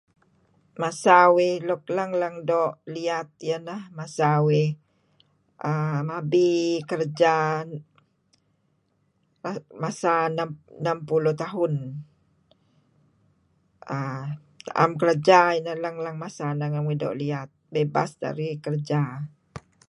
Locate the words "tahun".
11.43-11.73